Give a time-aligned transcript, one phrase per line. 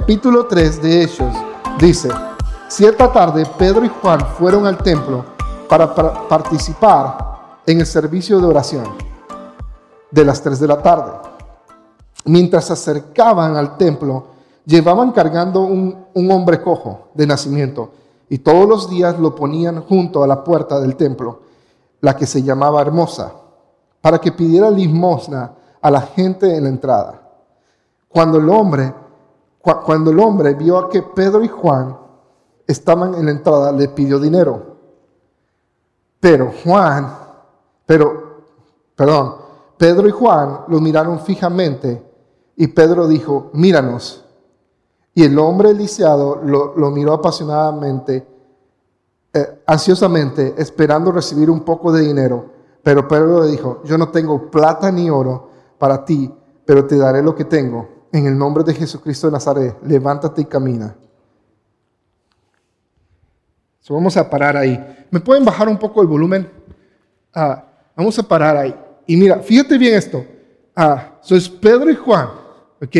[0.00, 1.34] capítulo 3 de Hechos
[1.80, 2.08] dice,
[2.68, 5.24] cierta tarde Pedro y Juan fueron al templo
[5.68, 5.92] para,
[6.28, 8.84] participar en el servicio de oración
[10.12, 11.10] de las 3 de la tarde.
[12.26, 14.26] Mientras se acercaban al templo,
[14.64, 17.90] llevaban cargando un, un hombre cojo de nacimiento
[18.28, 21.40] y todos los días lo ponían junto a la puerta del templo,
[22.02, 23.32] la que se llamaba Hermosa,
[24.00, 27.20] para que pidiera limosna a la gente en la entrada.
[28.08, 28.94] Cuando el hombre,
[29.60, 31.96] cuando el hombre vio a que Pedro y Juan
[32.66, 34.76] estaban en la entrada, le pidió dinero.
[36.20, 37.16] Pero Juan,
[37.86, 38.42] pero,
[38.94, 39.36] perdón,
[39.76, 42.04] Pedro y Juan lo miraron fijamente
[42.56, 44.24] y Pedro dijo, míranos.
[45.14, 48.26] Y el hombre lisiado lo, miró apasionadamente,
[49.32, 52.46] eh, ansiosamente, esperando recibir un poco de dinero.
[52.82, 55.48] Pero Pedro le dijo, yo no tengo plata ni oro
[55.78, 56.32] para ti,
[56.64, 57.97] pero te daré lo que tengo.
[58.12, 60.94] En el nombre de Jesucristo de Nazaret, levántate y camina.
[63.88, 65.06] vamos a parar ahí.
[65.10, 66.50] ¿Me pueden bajar un poco el volumen?
[67.34, 67.64] Ah,
[67.96, 68.74] vamos a parar ahí.
[69.06, 70.24] Y mira, fíjate bien esto.
[70.76, 72.28] Ah, es Pedro y Juan,
[72.82, 72.96] ¿ok?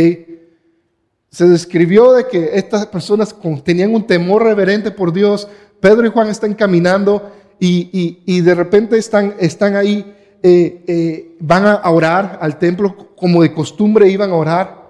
[1.31, 5.49] Se describió de que estas personas tenían un temor reverente por Dios.
[5.81, 12.39] Pedro y Juan están caminando y, de repente están, ahí, eh, eh, van a orar
[12.41, 14.88] al templo como de costumbre iban a orar.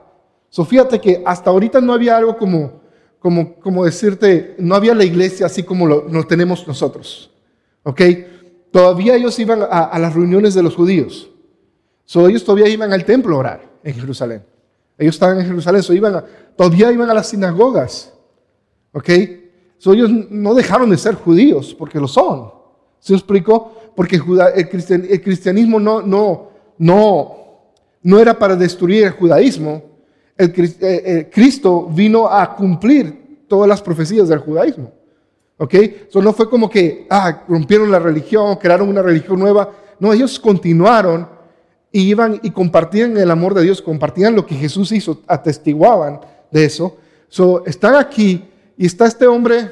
[0.50, 2.80] So, que hasta ahorita no había algo como,
[3.18, 7.30] como, como decirte, no había la iglesia así como lo, tenemos nosotros.
[7.82, 8.00] ¿Ok?
[8.70, 11.30] Todavía ellos iban a, las reuniones de los judíos.
[12.04, 14.42] So, ellos todavía iban al templo a orar en Jerusalén.
[14.96, 16.24] Ellos estaban en Jerusalén, so, iban
[16.56, 18.12] todavía iban a las sinagogas.
[18.92, 19.10] ¿Ok?
[19.78, 22.58] So, ellos no dejaron de ser judíos porque lo son.
[23.00, 23.72] ¿Se explicó?
[23.94, 27.36] Porque el, cristianismo no, no, no,
[28.02, 29.88] no era para destruir el judaísmo.
[30.39, 34.92] El, eh, Cristo vino a cumplir todas las profecías del judaísmo.
[35.58, 35.75] ¿Ok?
[35.75, 39.71] Eso no fue como que, ah, rompieron la religión, crearon una religión nueva.
[39.98, 41.28] No, ellos continuaron
[41.91, 46.65] y iban y compartían el amor de Dios, compartían lo que Jesús hizo, atestiguaban de
[46.65, 46.97] eso.
[47.28, 48.44] So, están aquí
[48.77, 49.71] y está este hombre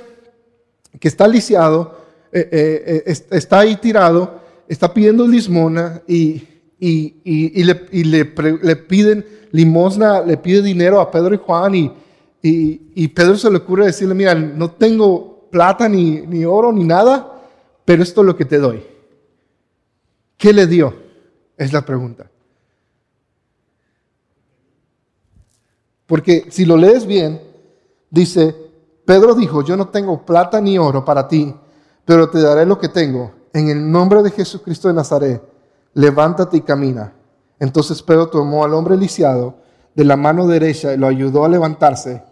[0.98, 2.00] que está lisiado,
[2.32, 6.42] eh, eh, eh, está ahí tirado, está pidiendo limosna y,
[6.78, 11.92] y, le, piden limosna, le pide dinero a Pedro y Juan y,
[12.42, 17.42] y, Pedro se le ocurre decirle, mira, no tengo plata ni, ni oro ni nada,
[17.84, 18.84] pero esto es lo que te doy.
[20.36, 20.94] ¿Qué le dio?
[21.56, 22.30] Es la pregunta.
[26.06, 27.40] Porque si lo lees bien,
[28.10, 28.54] dice,
[29.04, 31.54] Pedro dijo, yo no tengo plata ni oro para ti,
[32.04, 33.32] pero te daré lo que tengo.
[33.52, 35.42] En el nombre de Jesucristo de Nazaret,
[35.96, 37.14] levántate y camina.
[37.58, 39.56] Entonces Pedro tomó al hombre lisiado
[39.94, 42.22] de la mano derecha y lo ayudó a levantarse.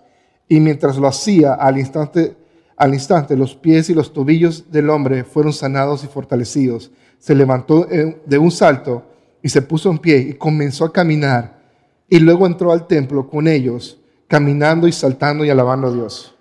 [0.47, 2.37] Y mientras lo hacía, al instante,
[2.77, 6.91] al instante los pies y los tobillos del hombre fueron sanados y fortalecidos.
[7.19, 9.03] Se levantó de un salto
[9.43, 11.59] y se puso en pie y comenzó a caminar.
[12.07, 13.99] Y luego entró al templo con ellos,
[14.29, 16.35] caminando y saltando y alabando a Dios.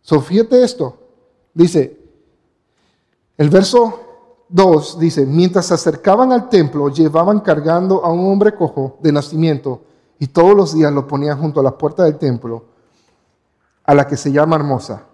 [0.00, 1.06] So, fíjate esto.
[1.52, 1.98] Dice,
[3.36, 4.09] el verso
[4.50, 9.82] 2 dice, mientras se acercaban al templo, llevaban cargando a un hombre cojo de nacimiento
[10.18, 12.64] y todos los días lo ponían junto a la puerta del templo,
[13.84, 15.04] a la que se llama Hermosa,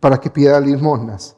[0.00, 1.36] para que pidiera limosnas.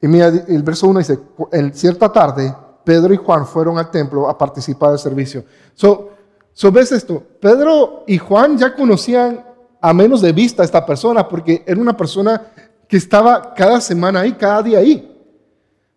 [0.00, 1.18] Y mira, el verso 1 dice,
[1.50, 5.44] en cierta tarde, Pedro y Juan fueron al templo a participar del servicio.
[5.74, 6.10] So,
[6.52, 9.44] so ves esto, Pedro y Juan ya conocían
[9.80, 12.52] a menos de vista a esta persona, porque era una persona
[12.86, 15.17] que estaba cada semana ahí, cada día ahí.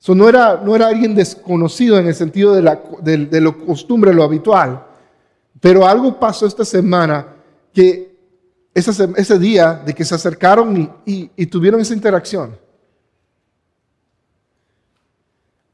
[0.02, 4.84] So, no, era, no era alguien desconocido en el sentido de, lo costumbre, lo habitual.
[5.60, 7.28] Pero algo pasó esta semana
[7.72, 8.18] que
[8.74, 12.58] ese, ese día de que se acercaron y, y tuvieron esa interacción.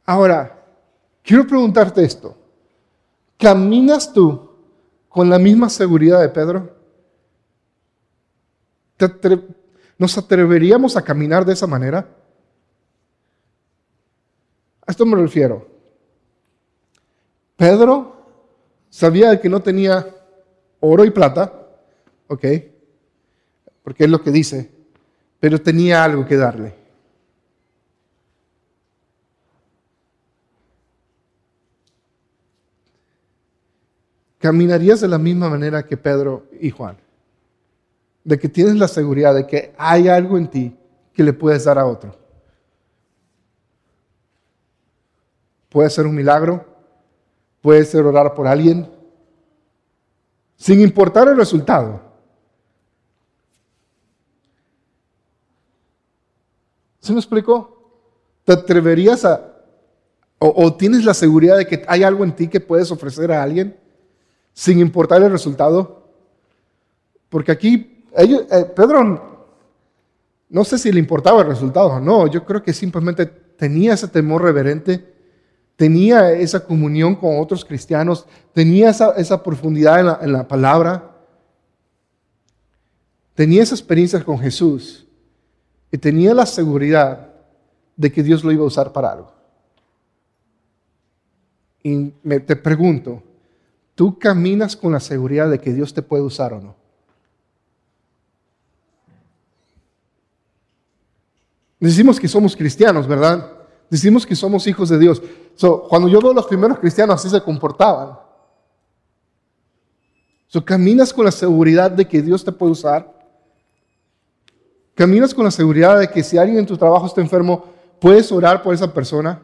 [0.05, 0.61] Ahora,
[1.23, 2.35] quiero preguntarte esto.
[3.39, 4.51] ¿Caminas tú
[5.07, 6.75] con la misma seguridad de Pedro?
[8.97, 9.41] ¿Te,
[9.97, 12.16] ¿Nos atreveríamos a caminar de esa manera?
[14.88, 15.68] A esto me refiero.
[17.56, 18.16] Pedro
[18.89, 20.07] sabía que no tenía
[20.80, 21.54] oro y plata,
[22.28, 22.45] ¿ok?
[23.84, 24.72] Porque es lo que dice,
[25.39, 26.74] pero tenía algo que darle.
[34.39, 36.98] ¿Caminarías de la misma manera que Pedro y Juan?
[38.28, 40.75] de que tienes la seguridad de que hay algo en ti
[41.13, 42.13] que le puedes dar a otro.
[45.69, 46.65] Puede ser un milagro,
[47.61, 48.89] puede ser orar por alguien,
[50.55, 52.01] sin importar el resultado.
[56.99, 57.77] ¿Se me explicó?
[58.43, 59.53] ¿Te atreverías a,
[60.39, 63.77] o, tienes la seguridad de que hay algo en ti que puedes ofrecer a alguien,
[64.53, 66.09] sin importar el resultado?
[67.29, 69.47] Porque aquí, ellos, eh, Pedro,
[70.49, 74.07] no sé si le importaba el resultado o no, yo creo que simplemente tenía ese
[74.07, 75.16] temor reverente
[75.77, 81.15] tenía esa comunión con otros cristianos, tenía esa, profundidad en la, en la palabra,
[83.35, 85.07] tenía esa experiencia con Jesús
[85.91, 87.29] y tenía la seguridad
[87.95, 89.31] de que Dios lo iba a usar para algo.
[91.83, 93.21] Y me, te pregunto,
[93.94, 96.75] ¿tú caminas con la seguridad de que Dios te puede usar o no?
[101.79, 103.56] Decimos que somos cristianos, ¿verdad?
[103.89, 105.22] Decimos que somos hijos de Dios.
[105.89, 108.18] cuando yo veo a los primeros cristianos, así se comportaban.
[110.48, 113.13] So, caminas con la seguridad de que Dios te puede usar.
[114.95, 117.66] Caminas con la seguridad de que si alguien en tu trabajo está enfermo,
[118.00, 119.42] puedes orar por esa persona.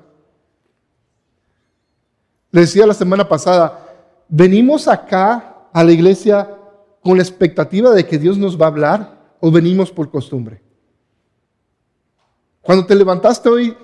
[2.52, 3.80] Le decía la semana pasada,
[4.28, 6.50] venimos acá a la iglesia
[7.02, 10.62] con la expectativa de que Dios nos va a hablar o venimos por costumbre.
[12.62, 13.78] Cuando te levantaste hoy,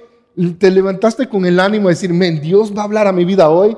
[0.58, 3.50] te levantaste con el ánimo de decir, men, Dios va a hablar a mi vida
[3.50, 3.78] hoy,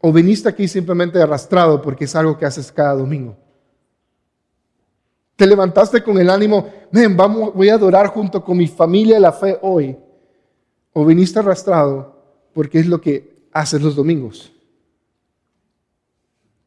[0.00, 3.36] o viniste aquí simplemente arrastrado porque es algo que haces cada domingo.
[5.36, 9.32] Te levantaste con el ánimo, men, vamos, voy a adorar junto con mi familia la
[9.32, 9.96] fe hoy,
[10.94, 12.16] o viniste arrastrado
[12.54, 14.50] porque es lo que haces los domingos.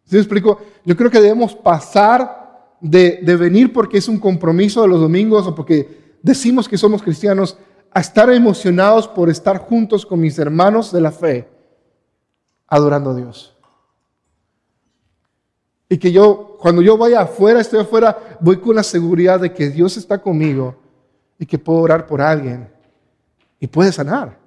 [0.06, 0.60] ¿Sí me explico?
[0.86, 5.48] Yo creo que debemos pasar de, de venir porque es un compromiso de los domingos
[5.48, 7.58] o porque decimos que somos cristianos
[7.92, 11.48] a estar emocionados por estar juntos con mis hermanos de la fe,
[12.68, 13.56] adorando a Dios.
[15.88, 19.70] Y que yo, cuando yo vaya afuera, estoy afuera, voy con la seguridad de que
[19.70, 20.76] Dios está conmigo
[21.40, 22.72] y que puedo orar por alguien
[23.60, 24.38] y puede sanar.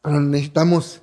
[0.00, 1.02] Pero necesitamos,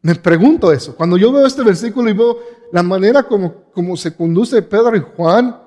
[0.00, 2.38] me pregunto eso, cuando yo veo este versículo y veo
[2.72, 5.65] la manera como, como se conduce Pedro y Juan,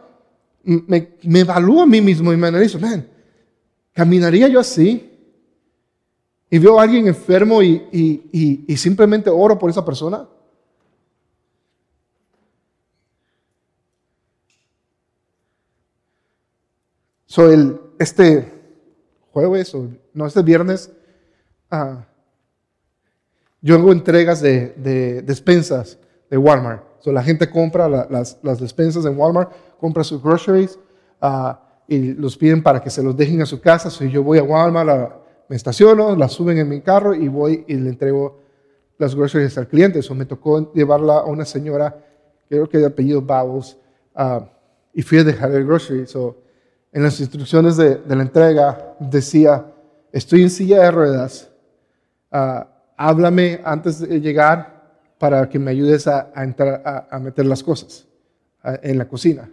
[0.64, 3.08] me, evalúo a mí mismo y me analizo, man,
[3.94, 5.06] ¿caminaría yo así?
[6.50, 10.28] Y veo a alguien enfermo y, simplemente oro por esa persona.
[17.26, 18.52] So, el, este
[19.32, 20.92] jueves, o no, este viernes,
[21.72, 22.00] uh,
[23.62, 25.98] yo hago entregas de, despensas
[26.30, 26.89] de Walmart.
[27.00, 30.78] So, la gente compra las, las despensas en Walmart compra sus groceries
[31.22, 33.90] ah, y los piden para que se los dejen a su casa.
[33.90, 35.14] Si yo voy a Walmart,
[35.48, 38.40] me estaciono, la suben en mi carro y voy y le entrego
[38.98, 40.00] las groceries al cliente.
[40.00, 41.98] Eso me tocó llevarla a una señora,
[42.48, 43.78] creo que de apellido Bowles,
[44.14, 44.48] ah,
[44.94, 46.06] y fui a dejar el grocery.
[46.06, 46.38] So,
[46.92, 49.66] en las instrucciones de, la entrega decía,
[50.12, 51.50] estoy en silla de ruedas,
[52.32, 52.68] ah,
[52.98, 54.79] háblame antes de llegar
[55.20, 58.08] para que me ayudes a, entrar, a meter las cosas
[58.64, 59.50] en la cocina.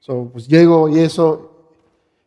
[0.00, 1.72] So, pues llego y eso,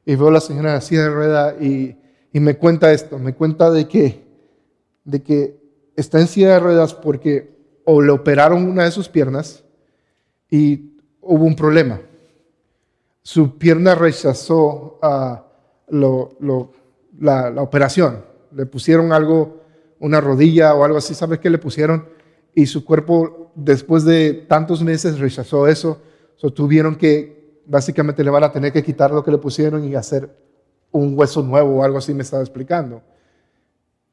[0.06, 1.98] y veo a la señora así de rueda y,
[2.34, 4.24] y, me cuenta esto, me cuenta de que,
[5.06, 5.58] de que
[5.96, 7.52] está en silla de ruedas porque
[7.86, 9.64] o le operaron una de sus piernas
[10.50, 12.02] y hubo un problema.
[13.24, 16.72] Su pierna rechazó uh, lo, lo,
[17.20, 18.26] la, la, operación.
[18.52, 19.62] Le pusieron algo,
[20.00, 22.08] una rodilla o algo así, ¿sabes qué le pusieron?
[22.54, 26.02] Y su cuerpo, después de tantos meses, rechazó eso.
[26.36, 29.96] So, tuvieron que básicamente le van a tener que quitar lo que le pusieron y
[29.96, 30.30] hacer
[30.92, 33.02] un hueso nuevo o algo así, me estaba explicando.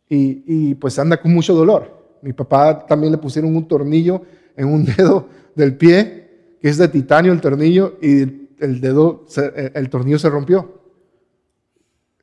[0.09, 2.19] Y, pues anda con mucho dolor.
[2.23, 4.23] Mi papá también le pusieron un tornillo
[4.57, 9.27] en un dedo del pie, que es de titanio el tornillo, y el dedo,
[9.75, 10.79] el tornillo se rompió.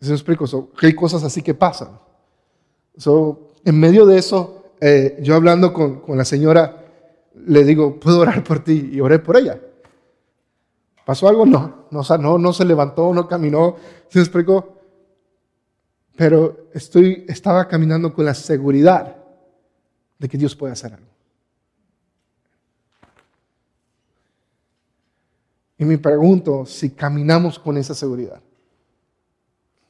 [0.02, 0.46] ¿Se me explico?
[0.82, 2.00] hay cosas así que pasan.
[2.98, 6.84] So, en medio de eso, eh, yo hablando con, la señora,
[7.34, 8.90] le digo, ¿puedo orar por ti?
[8.94, 9.60] Y oré por ella.
[11.06, 11.46] ¿Pasó algo?
[11.46, 13.76] No, no no se levantó, no caminó,
[14.10, 14.80] se explicó.
[16.16, 19.16] Pero estoy, estaba caminando con la seguridad
[20.18, 21.16] de que Dios puede hacer algo.
[25.78, 28.42] Y me pregunto si caminamos con esa seguridad.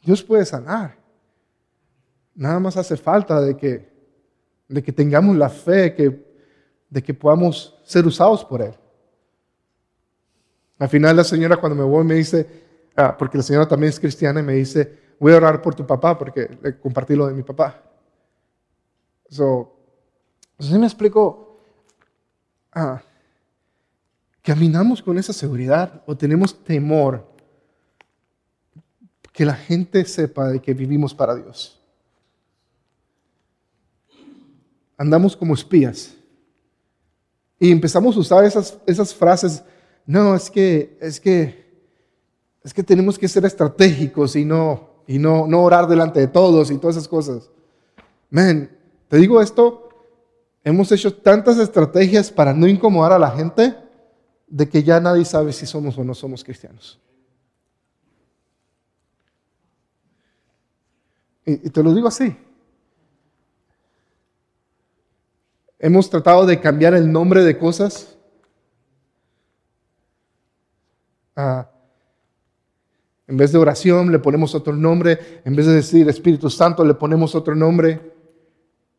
[0.03, 0.97] Dios puede sanar.
[2.33, 3.94] Nada más hace falta de que,
[4.67, 6.25] de que tengamos la fe que,
[6.89, 8.73] de que podamos ser usados por Él.
[10.77, 12.47] Al final la señora cuando me voy me dice,
[12.95, 15.85] ah, porque la señora también es cristiana y me dice, voy a orar por tu
[15.85, 17.81] papá porque le compartí lo de mi papá.
[19.29, 19.75] So,
[20.59, 21.59] ¿sí me explico?
[22.73, 23.01] Ah,
[24.41, 27.35] ¿Caminamos con esa seguridad o tenemos temor
[29.35, 31.77] que la gente sepa de que vivimos para Dios.
[34.97, 36.15] Andamos como espías.
[37.59, 39.63] Y empezamos a usar esas, esas frases,
[40.05, 41.65] no, es que, es que,
[42.63, 46.69] es que tenemos que ser estratégicos y no, y no, no orar delante de todos
[46.71, 47.49] y todas esas cosas.
[48.29, 48.69] Men,
[49.07, 49.89] te digo esto,
[50.63, 53.75] hemos hecho tantas estrategias para no incomodar a la gente
[54.47, 56.99] de que ya nadie sabe si somos o no somos cristianos.
[61.45, 62.35] Y, te lo digo así.
[65.85, 68.17] Hemos tratado de cambiar el nombre de cosas.
[71.35, 71.69] Ah,
[73.27, 75.41] en vez de oración le ponemos otro nombre.
[75.45, 78.01] En vez de decir Espíritu Santo le ponemos otro nombre.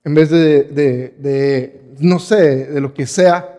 [0.05, 3.59] En vez de, no sé, de lo que sea,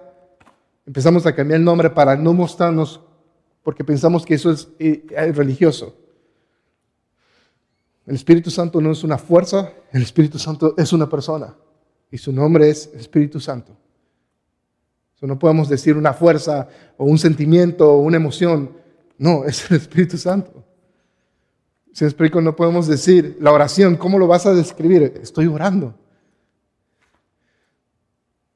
[0.85, 3.01] empezamos a cambiar el nombre para no mostrarnos
[3.61, 5.05] porque pensamos que eso es eh,
[5.35, 5.97] religioso.
[8.05, 11.53] El Espíritu Santo no es una fuerza, el Espíritu Santo es una persona
[12.11, 13.75] y su nombre es Espíritu Santo.
[15.21, 18.71] no podemos decir una fuerza o un sentimiento o una emoción,
[19.17, 20.63] no, es el Espíritu Santo.
[21.91, 25.19] Si explico, no podemos decir la oración, ¿cómo lo vas a describir?
[25.21, 25.95] Estoy orando.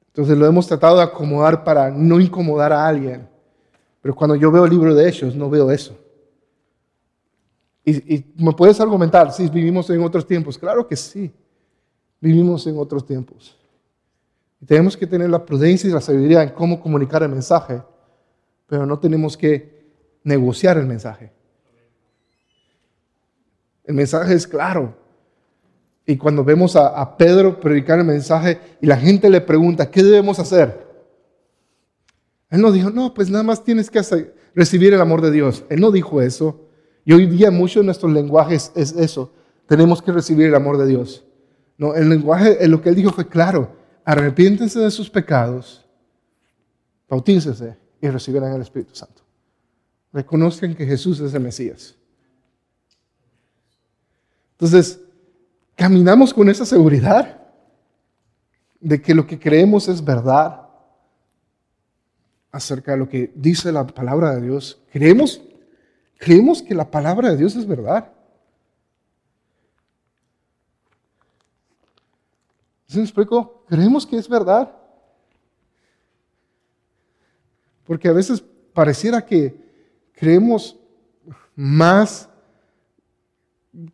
[0.06, 3.28] Entonces lo hemos tratado de acomodar para no incomodar a alguien.
[4.00, 5.98] Pero cuando yo veo el libro de Hechos, no veo eso.
[7.84, 10.56] Y, me puedes argumentar, si vivimos en otros tiempos.
[10.56, 11.32] Claro que sí,
[12.22, 13.58] vivimos en otros tiempos.
[14.60, 17.82] Y tenemos que tener la prudencia y la sabiduría en cómo comunicar el mensaje,
[18.68, 19.82] pero no tenemos que
[20.22, 21.32] negociar el mensaje.
[23.84, 24.94] El mensaje es claro.
[26.06, 30.38] Y cuando vemos a, Pedro predicar el mensaje y la gente le pregunta, ¿qué debemos
[30.38, 30.86] hacer?
[32.50, 34.00] Él no dijo, no, pues nada más tienes que
[34.54, 35.64] recibir el amor de Dios.
[35.68, 36.68] Él no dijo eso.
[37.04, 39.32] Y hoy día mucho de nuestros lenguajes es eso.
[39.66, 41.24] Tenemos que recibir el amor de Dios.
[41.82, 43.74] No, el lenguaje, lo que él dijo fue claro.
[44.04, 45.84] Arrepiéntense de sus pecados,
[47.08, 49.22] bautícense y recibirán el Espíritu Santo.
[50.12, 51.96] Reconozcan que Jesús es el Mesías.
[54.52, 55.00] Entonces,
[55.74, 57.40] caminamos con esa seguridad
[58.78, 60.68] de que lo que creemos es verdad
[62.52, 64.80] acerca de lo que dice la palabra de Dios.
[64.92, 65.42] Creemos
[66.22, 68.12] Creemos que la palabra de Dios es verdad.
[72.92, 73.64] ¿Se me explico?
[73.68, 74.70] Creemos que es verdad.
[77.84, 78.44] Porque a veces
[78.74, 79.56] pareciera que
[80.12, 80.78] creemos
[81.56, 82.28] más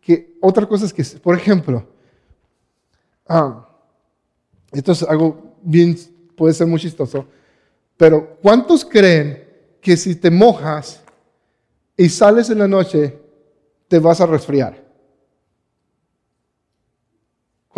[0.00, 1.86] que otra cosa es que, por ejemplo,
[3.26, 3.68] ah,
[4.72, 5.96] esto es algo bien,
[6.36, 7.26] puede ser muy chistoso,
[7.96, 9.48] pero ¿cuántos creen
[9.80, 11.02] que si te mojas
[11.96, 13.18] y sales en la noche,
[13.88, 14.87] te vas a resfriar.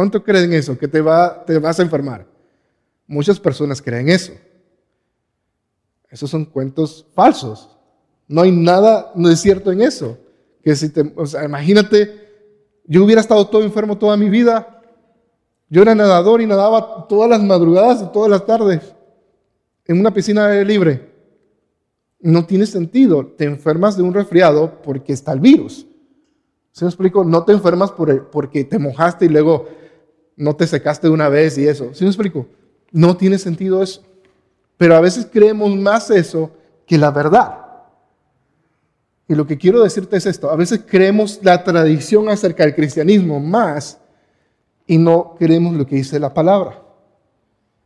[0.01, 0.79] ¿Cuánto creen eso?
[0.79, 2.27] Que te, va, te vas a enfermar.
[3.07, 4.33] Muchas personas creen eso.
[6.09, 7.77] Esos son cuentos falsos.
[8.27, 10.17] No hay nada, no es cierto en eso.
[10.65, 12.15] Que si te, o sea, imagínate,
[12.87, 14.83] yo hubiera estado todo enfermo toda mi vida.
[15.69, 18.81] Yo era nadador y nadaba todas las madrugadas y todas las tardes
[19.85, 21.13] en una piscina libre
[22.21, 23.27] no tiene sentido.
[23.37, 25.87] Te enfermas de un resfriado porque está el virus.
[26.73, 27.23] ¿Se me explico?
[27.23, 29.80] No te enfermas porque te mojaste y luego
[30.41, 31.93] no te secaste de una vez y eso.
[31.93, 32.47] ¿Se me explico?
[32.91, 34.03] No tiene sentido eso.
[34.79, 36.51] Pero a veces creemos más eso
[36.87, 37.59] que la verdad.
[39.29, 40.51] Y lo que quiero decirte es esto.
[40.51, 43.99] A veces creemos la tradición acerca del cristianismo más
[44.87, 46.83] y no creemos lo que dice la palabra.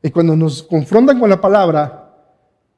[0.00, 2.14] Y cuando nos confrontan con la palabra,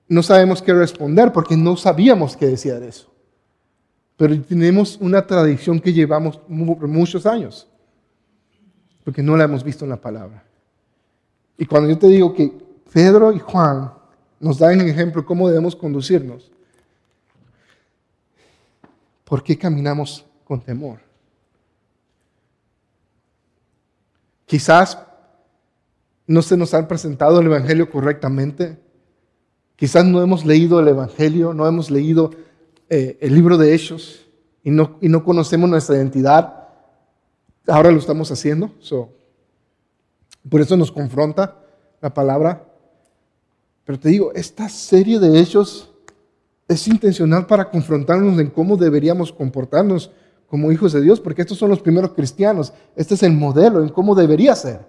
[0.08, 3.12] no sabemos qué responder porque no sabíamos qué decía de eso.
[4.16, 7.68] Pero tenemos una tradición que llevamos muchos años,
[9.06, 10.44] porque no la hemos visto en la palabra.
[11.56, 12.52] Y cuando yo te digo que
[12.92, 13.90] Pedro y Juan
[14.38, 16.52] nos dan un ejemplo de cómo debemos conducirnos,
[19.24, 20.98] ¿por qué caminamos con temor?
[24.44, 24.98] Quizás
[26.26, 28.78] no se nos ha presentado el Evangelio correctamente
[29.76, 32.30] Quizás no hemos leído el Evangelio, no hemos leído
[32.88, 34.26] eh, el libro de Hechos
[34.64, 36.65] y no, y no conocemos nuestra identidad.
[37.66, 38.70] Ahora lo estamos haciendo.
[40.48, 41.60] por eso nos confronta
[42.00, 42.66] la palabra.
[43.84, 45.92] Pero te digo, esta serie de hechos
[46.68, 50.10] es intencional para confrontarnos en cómo deberíamos comportarnos
[50.48, 52.72] como hijos de Dios, porque estos son los primeros cristianos.
[52.94, 54.80] Este es el modelo en cómo debería ser.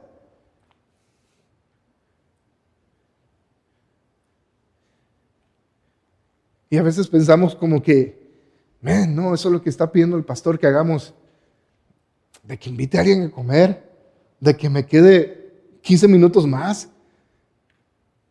[6.70, 8.28] Y a veces pensamos como que
[8.82, 11.14] no, eso es lo que está pidiendo el pastor que hagamos.
[12.44, 13.90] De que invite a alguien a comer,
[14.40, 16.90] de que me quede 15 minutos más.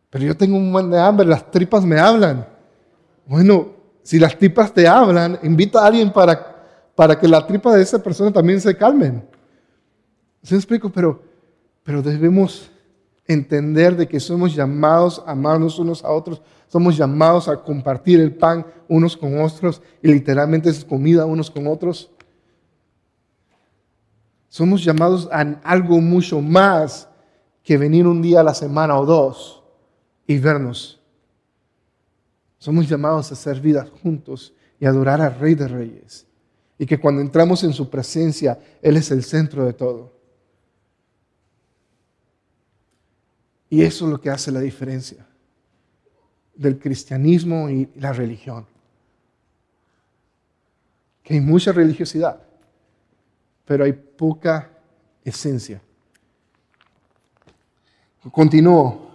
[0.09, 2.47] Pero yo tengo un buen de hambre, las tripas me hablan.
[3.25, 3.73] Bueno,
[4.03, 8.01] si las tripas te hablan, invita a alguien para, para que la tripa de esa
[8.01, 9.27] persona también se calmen.
[10.41, 10.89] ¿Se me explico?
[10.89, 11.21] Pero,
[11.83, 12.71] pero debemos
[13.27, 18.33] entender de que somos llamados a amarnos unos a otros, somos llamados a compartir el
[18.33, 22.09] pan unos con otros y literalmente es comida unos con otros.
[24.49, 27.09] Somos llamados a algo mucho más
[27.63, 29.63] que venir un día a la semana o dos
[30.25, 30.99] y vernos.
[32.57, 36.25] Somos llamados a hacer vida juntos y adorar al Rey de Reyes.
[36.79, 40.13] Y que cuando entramos en su presencia, Él es el centro de todo.
[43.69, 45.27] Y eso es lo que hace la diferencia
[46.55, 48.65] del cristianismo y la religión.
[51.21, 52.41] Que hay mucha religiosidad,
[53.67, 54.69] pero hay poca
[55.23, 55.81] esencia.
[58.31, 59.07] Continúo.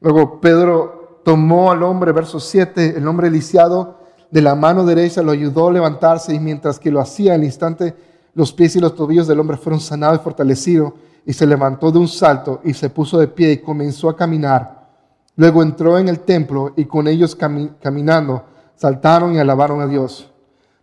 [0.00, 5.32] Luego Pedro tomó al hombre, verso 7, el hombre lisiado de la mano derecha lo
[5.32, 7.94] ayudó a levantarse y mientras que lo hacía al instante
[8.34, 10.92] los pies y los tobillos del hombre fueron sanados y fortalecidos
[11.24, 14.88] y se levantó de un salto y se puso de pie y comenzó a caminar.
[15.36, 17.34] Luego entró en el templo y con ellos
[17.80, 18.44] caminando
[18.74, 20.30] saltaron y alabaron a Dios.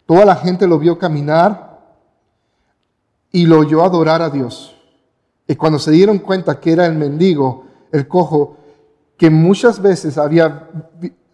[0.06, 1.71] Toda la gente lo vio caminar
[3.32, 4.76] y lo oyó adorar a Dios.
[5.48, 8.58] Y cuando se dieron cuenta que era el mendigo, el cojo,
[9.18, 10.70] que muchas veces había,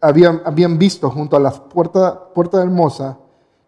[0.01, 3.17] habían, habían visto junto a la puerta, puerta hermosa,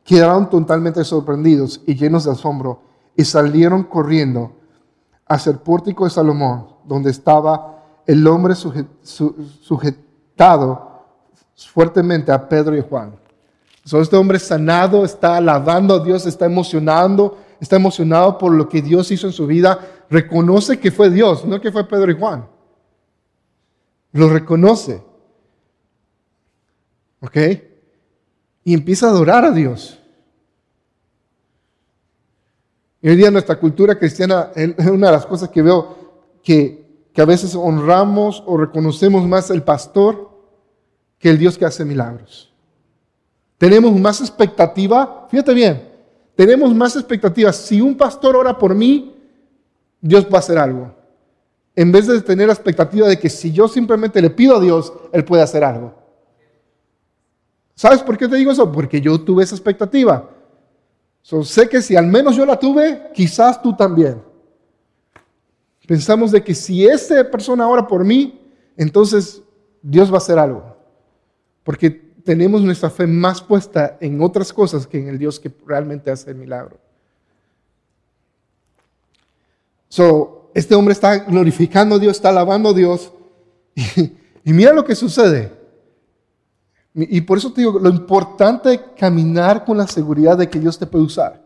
[0.04, 2.82] quedaron totalmente sorprendidos y llenos de asombro
[3.16, 4.54] y salieron corriendo
[5.28, 7.76] hacia el pórtico de Salomón, donde estaba
[8.08, 8.56] el hombre
[9.62, 10.90] sujetado
[11.56, 13.14] fuertemente a Pedro y Juan.
[13.86, 19.12] este hombre sanado está alabando a Dios, está emocionando, está emocionado por lo que Dios
[19.12, 20.06] hizo en su vida.
[20.10, 22.48] Reconoce que fue Dios, no que fue Pedro y Juan.
[24.12, 25.04] Lo reconoce.
[27.22, 27.38] ¿Ok?
[28.64, 30.00] Y empieza a adorar a Dios.
[33.02, 35.98] Y hoy día nuestra cultura cristiana es una de las cosas que veo
[36.44, 36.80] que,
[37.18, 40.30] a veces honramos o reconocemos más el pastor
[41.18, 42.54] que el Dios que hace milagros.
[43.58, 45.89] Tenemos más expectativa, fíjate bien,
[46.40, 47.52] tenemos más expectativa.
[47.52, 49.14] Si un pastor ora por mí,
[50.00, 50.96] Dios va a hacer algo.
[51.76, 54.94] En vez de tener la expectativa de que si yo simplemente le pido a Dios,
[55.12, 55.94] Él puede hacer algo.
[57.76, 58.72] ¿Sabes por qué te digo eso?
[58.72, 60.30] Porque yo tuve esa expectativa
[61.44, 64.22] sé que si al menos yo la tuve, quizás tú también.
[65.88, 68.40] Pensamos de que si esa persona ora por mí,
[68.78, 69.42] entonces
[69.82, 70.64] Dios va a hacer algo.
[71.64, 76.12] Porque tenemos nuestra fe más puesta en otras cosas que en el Dios que realmente
[76.12, 76.78] hace el milagro.
[79.88, 83.12] So, este hombre está glorificando a Dios, está alabando a Dios.
[84.46, 85.52] y mira lo que sucede.
[86.94, 90.78] Y por eso te digo, lo importante es caminar con la seguridad de que Dios
[90.78, 91.44] te puede usar.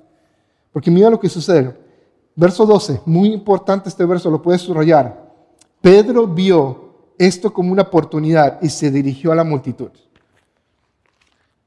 [0.74, 1.78] Porque mira lo que sucede.
[2.36, 5.32] Verso 12, muy importante este verso, lo puedes subrayar.
[5.80, 9.91] Pedro vio esto como una oportunidad y se dirigió a la multitud.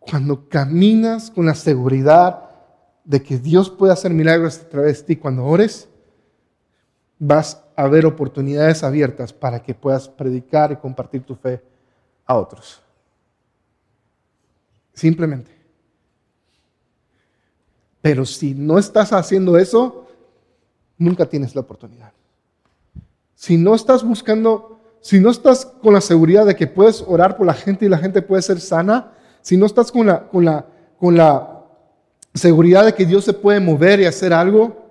[0.09, 2.51] Cuando caminas con la seguridad
[3.05, 5.89] de que Dios puede hacer milagros a través de ti, cuando ores,
[7.19, 11.63] vas a ver oportunidades abiertas para que puedas predicar y compartir tu fe
[12.25, 12.81] a otros.
[14.93, 15.51] Simplemente.
[18.01, 20.07] Pero si no estás haciendo eso,
[20.97, 22.13] nunca tienes la oportunidad.
[23.35, 27.47] Si no estás buscando, si no estás con la seguridad de que puedes orar por
[27.47, 29.13] la gente y la gente puede ser sana,
[29.47, 30.67] si no estás con la, con la,
[30.99, 31.63] con la
[32.35, 34.91] seguridad de que Dios se puede mover y hacer algo,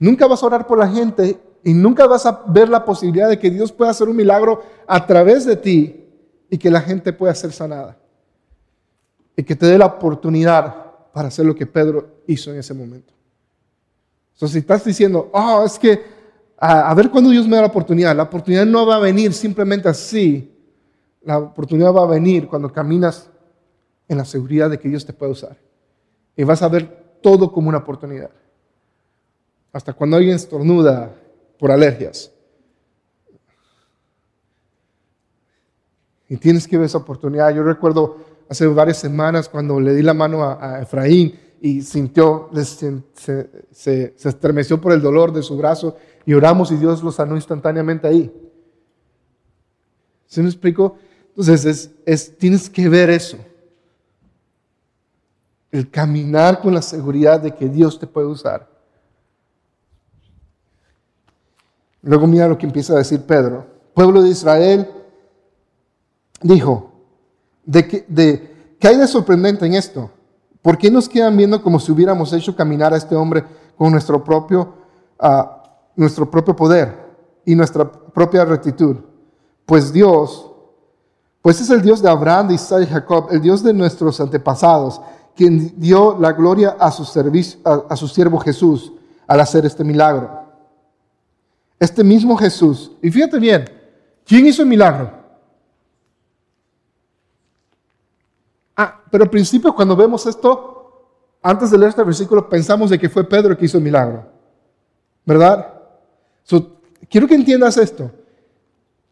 [0.00, 3.38] nunca vas a orar por la gente y nunca vas a ver la posibilidad de
[3.38, 6.08] que Dios pueda hacer un milagro a través de ti
[6.50, 7.96] y que la gente pueda ser sanada
[9.36, 10.74] y que te dé la oportunidad
[11.12, 13.14] para hacer lo que Pedro hizo en ese momento.
[14.32, 16.02] Entonces, si estás diciendo, oh, es que
[16.58, 19.88] a, ver cuándo Dios me da la oportunidad, la oportunidad no va a venir simplemente
[19.88, 20.52] así.
[21.22, 23.30] La oportunidad va a venir cuando caminas
[24.08, 25.56] en la seguridad de que Dios te puede usar.
[26.36, 28.30] Y vas a ver todo como una oportunidad.
[29.72, 31.14] Hasta cuando alguien estornuda
[31.58, 32.32] por alergias.
[36.28, 37.54] Y tienes que ver esa oportunidad.
[37.54, 38.16] Yo recuerdo
[38.48, 44.92] hace varias semanas cuando le di la mano a, Efraín y sintió, se, estremeció por
[44.92, 48.32] el dolor de su brazo y oramos y Dios lo sanó instantáneamente ahí.
[50.26, 50.96] ¿Se me explicó?
[51.30, 53.38] Entonces, es, tienes que ver eso.
[55.70, 58.68] El caminar con la seguridad de que Dios te puede usar.
[62.02, 63.66] Luego mira lo que empieza a decir Pedro.
[63.92, 64.88] Pueblo de Israel
[66.40, 66.92] dijo,
[67.64, 70.10] ¿de qué, de, ¿qué hay de sorprendente en esto?
[70.62, 73.44] ¿Por qué nos quedan viendo como si hubiéramos hecho caminar a este hombre
[73.76, 74.74] con nuestro propio,
[75.20, 75.42] uh,
[75.96, 76.94] nuestro propio poder
[77.44, 78.96] y nuestra propia rectitud?
[79.66, 80.50] Pues Dios,
[81.42, 85.00] pues es el Dios de Abraham, de Isaac y Jacob, el Dios de nuestros antepasados,
[85.38, 88.92] quien dio la gloria a su, servicio, a, su siervo Jesús
[89.24, 90.28] al hacer este milagro.
[91.78, 93.64] Este mismo Jesús, y fíjate bien,
[94.26, 95.12] ¿quién hizo el milagro?
[98.76, 101.06] Ah, pero al principio cuando vemos esto,
[101.40, 104.26] antes de leer este versículo, pensamos de que fue Pedro que hizo el milagro.
[105.24, 105.72] ¿Verdad?
[107.08, 108.10] quiero que entiendas esto.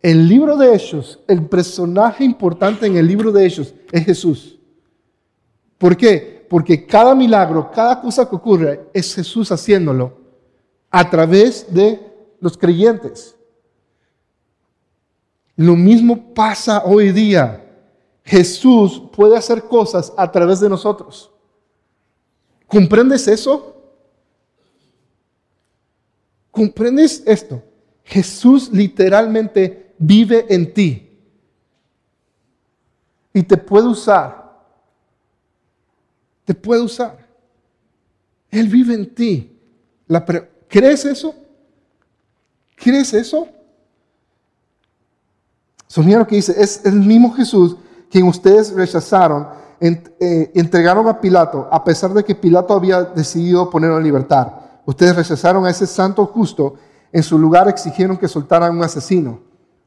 [0.03, 4.56] El libro de Hechos, el personaje importante en el libro de Hechos es Jesús.
[5.79, 6.47] ¿Por qué?
[6.49, 10.17] Porque cada milagro, cada cosa que ocurre es Jesús haciéndolo
[10.91, 12.01] a través de
[12.41, 13.37] los creyentes.
[15.57, 17.63] Lo mismo pasa hoy día.
[18.25, 21.31] Jesús puede hacer cosas a través de nosotros.
[22.67, 23.75] ¿Comprendes eso?
[26.51, 27.63] ¿Comprendes esto?
[28.05, 31.07] Jesús literalmente vive en ti
[33.33, 34.46] y te puede usar
[36.47, 37.27] te puede usar.
[38.51, 39.61] Él vive en ti.
[40.69, 41.35] ¿Crees eso?
[42.77, 43.49] ¿Crees eso?
[45.89, 47.77] So, lo que dice, es el mismo Jesús
[48.11, 49.49] quien ustedes rechazaron,
[49.81, 54.53] eh, entregaron a Pilato, a pesar de que Pilato había decidido ponerlo en libertad.
[54.85, 56.75] Ustedes rechazaron a ese santo justo,
[57.13, 59.41] en su lugar exigieron que soltaran un asesino.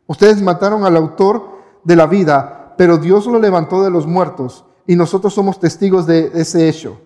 [0.08, 1.50] Ustedes mataron al autor
[1.84, 6.32] de la vida, pero Dios lo levantó de los muertos y nosotros somos testigos de
[6.34, 7.00] ese hecho.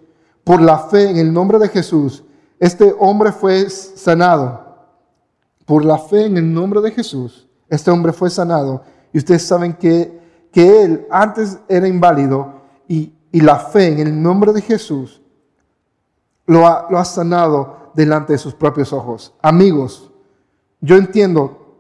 [0.46, 2.24] Por la fe en el nombre de Jesús,
[2.58, 4.88] este hombre fue sanado.
[5.66, 8.84] Por la fe en el nombre de Jesús, este hombre fue sanado.
[9.12, 10.18] Y ustedes saben que,
[10.50, 12.54] que él antes era inválido
[12.88, 15.22] y, la fe en el nombre de Jesús
[16.46, 19.34] lo ha, lo ha sanado delante de sus propios ojos.
[19.42, 20.10] Amigos,
[20.80, 21.76] yo entiendo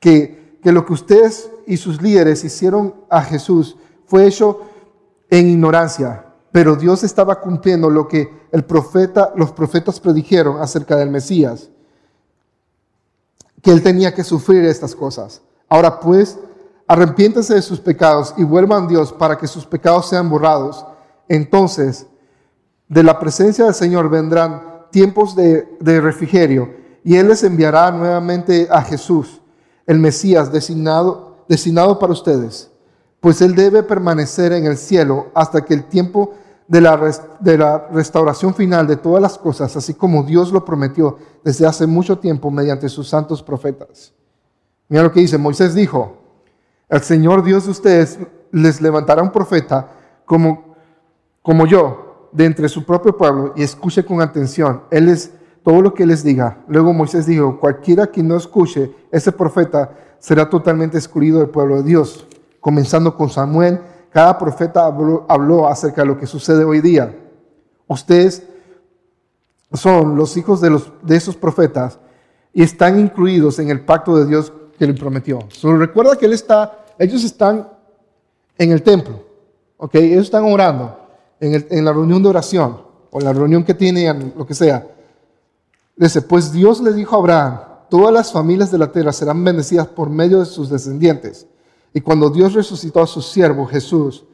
[0.00, 4.71] que, que lo que ustedes y sus líderes hicieron a Jesús fue hecho
[5.32, 11.08] en ignorancia, pero Dios estaba cumpliendo lo que el profeta, los profetas predijeron acerca del
[11.08, 11.70] Mesías,
[13.62, 15.40] que él tenía que sufrir estas cosas.
[15.70, 16.38] Ahora pues,
[16.86, 20.84] arrepiéntense de sus pecados y vuelvan a Dios para que sus pecados sean borrados.
[21.28, 22.06] Entonces,
[22.86, 28.68] de la presencia del Señor vendrán tiempos de, de refrigerio y Él les enviará nuevamente
[28.70, 29.40] a Jesús,
[29.86, 32.71] el Mesías designado, designado para ustedes
[33.22, 36.34] pues Él debe permanecer en el cielo hasta que el tiempo
[36.66, 41.86] de la, restauración final de todas las cosas, así como Dios lo prometió desde hace
[41.86, 44.12] mucho tiempo mediante sus santos profetas.
[44.88, 46.16] Mira lo que dice, Moisés dijo,
[46.88, 48.18] el Señor Dios de ustedes
[48.50, 49.88] les levantará un profeta
[50.24, 50.74] como,
[51.42, 54.82] como yo de entre su propio pueblo y escuche con atención.
[54.90, 55.30] Él es
[55.62, 56.58] todo lo que les diga.
[56.66, 61.82] Luego Moisés dijo, cualquiera que no escuche ese profeta será totalmente excluido del pueblo de
[61.84, 62.26] Dios
[62.62, 67.12] comenzando con Samuel, cada profeta habló, acerca de lo que sucede hoy día.
[67.88, 68.44] Ustedes
[69.72, 71.98] son los hijos de, los, de esos profetas
[72.52, 75.40] y están incluidos en el pacto de Dios que le prometió.
[75.48, 77.68] Solo recuerda que él está, ellos están
[78.56, 79.24] en el templo,
[79.78, 79.96] ¿ok?
[79.96, 80.96] Ellos están orando
[81.40, 84.86] en, en la reunión de oración o la reunión que tienen, lo que sea.
[85.96, 89.88] Dice, pues Dios le dijo a Abraham, todas las familias de la tierra serán bendecidas
[89.88, 91.48] por medio de sus descendientes.
[91.94, 94.24] Y cuando Dios resucitó a su siervo Jesús,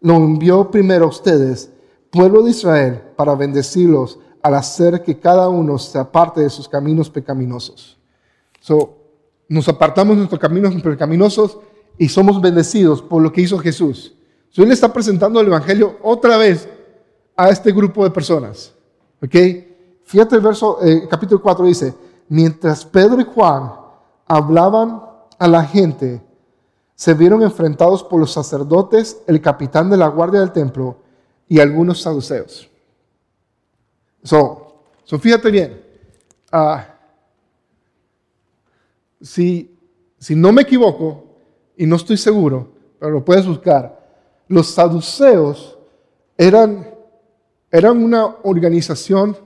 [0.00, 1.70] lo envió primero a ustedes,
[2.10, 7.10] pueblo de Israel, para bendecirlos al hacer que cada uno se aparte de sus caminos
[7.10, 7.98] pecaminosos.
[8.60, 8.98] So,
[9.48, 11.58] nos apartamos de nuestros caminos pecaminosos
[11.98, 14.14] y somos bendecidos por lo que hizo Jesús.
[14.50, 16.68] So, él está presentando el Evangelio otra vez
[17.36, 18.72] a este grupo de personas.
[19.22, 19.34] ¿Ok?
[20.04, 21.94] Fíjate el verso, eh, capítulo 4 dice,
[22.28, 23.72] mientras Pedro y Juan
[24.26, 25.02] hablaban
[25.38, 26.22] a la gente,
[26.96, 30.96] se vieron enfrentados por los sacerdotes, el capitán de la guardia del templo
[31.46, 32.68] y algunos saduceos.
[34.22, 34.80] So,
[35.20, 35.80] fíjate bien,
[36.50, 36.86] ah,
[39.20, 39.78] si,
[40.18, 41.24] si no me equivoco,
[41.76, 44.02] y no estoy seguro, pero lo puedes buscar,
[44.48, 45.76] los saduceos
[46.38, 46.90] eran,
[47.70, 49.36] eran una organización,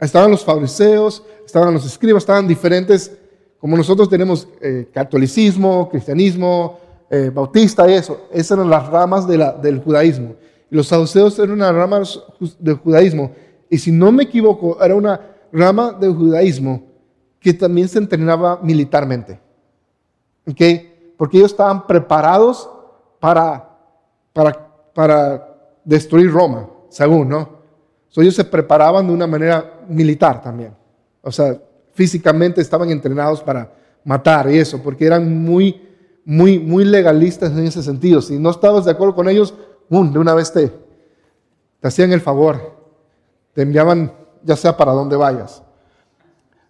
[0.00, 3.12] estaban los fariseos, estaban los escribas, estaban diferentes,
[3.58, 8.28] como nosotros tenemos eh, catolicismo, cristianismo, eh, bautista y eso.
[8.32, 10.34] Esas eran las ramas del judaísmo.
[10.70, 12.02] Los saduceos eran una rama
[12.58, 13.32] del judaísmo.
[13.70, 15.20] Y si no me equivoco, era una
[15.52, 16.82] rama del judaísmo
[17.40, 19.40] que también se entrenaba militarmente.
[20.48, 21.14] ¿Okay?
[21.16, 22.68] Porque ellos estaban preparados
[23.20, 23.68] para,
[24.32, 27.56] para, para destruir Roma, según, ¿no?
[28.22, 30.74] ellos se preparaban de una manera militar también.
[31.22, 31.60] O sea,
[31.92, 33.70] físicamente estaban entrenados para
[34.04, 35.85] matar y eso, porque eran muy,
[36.26, 38.20] muy, muy legalistas en ese sentido.
[38.20, 39.54] Si no estabas de acuerdo con ellos,
[39.88, 40.72] de una vez te,
[41.80, 42.74] hacían el favor,
[43.54, 44.12] te enviaban
[44.42, 45.62] ya sea para donde vayas.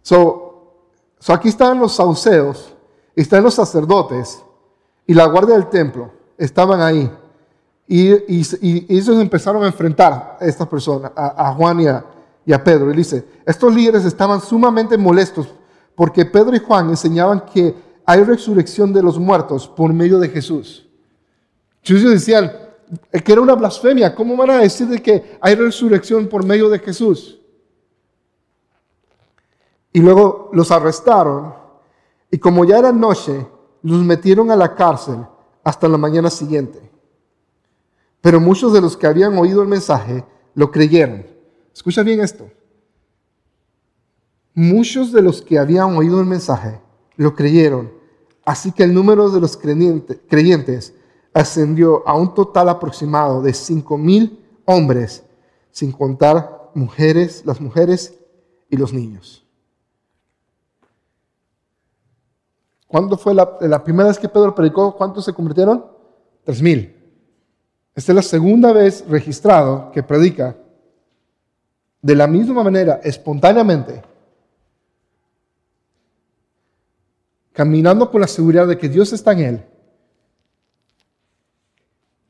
[0.02, 0.74] So,
[1.18, 2.74] so aquí están los sauceos,
[3.14, 4.42] están los sacerdotes
[5.06, 7.10] y la guardia del templo, estaban ahí.
[7.88, 8.12] Y,
[8.92, 12.04] ellos empezaron a enfrentar a estas personas, a, Juan y a,
[12.44, 12.90] y a Pedro.
[12.92, 15.48] Y dice, estos líderes estaban sumamente molestos
[15.94, 20.88] porque Pedro y Juan enseñaban que hay resurrección de los muertos por medio de Jesús.
[21.82, 22.52] Ellos decían
[23.24, 24.14] que era una blasfemia.
[24.14, 27.40] ¿Cómo van a decir de que hay resurrección por medio de Jesús?
[29.92, 31.54] Y luego los arrestaron
[32.30, 33.46] y como ya era noche,
[33.82, 35.26] los metieron a la cárcel
[35.64, 36.90] hasta la mañana siguiente.
[38.20, 41.26] Pero muchos de los que habían oído el mensaje lo creyeron.
[41.72, 42.50] Escucha bien esto.
[44.54, 46.80] Muchos de los que habían oído el mensaje
[47.16, 47.95] lo creyeron.
[48.46, 50.94] Así que el número de los creyentes
[51.35, 55.24] ascendió a un total aproximado de cinco mil hombres,
[55.72, 58.14] sin contar mujeres, las mujeres
[58.70, 59.44] y los niños.
[62.87, 64.96] ¿Cuándo fue la, la primera vez que Pedro predicó?
[64.96, 65.85] ¿Cuántos se convirtieron?
[66.44, 66.94] Tres mil.
[67.96, 70.56] Esta es la segunda vez registrado que predica
[72.00, 74.02] de la misma manera, espontáneamente,
[77.56, 79.64] caminando con la seguridad de que Dios está en él.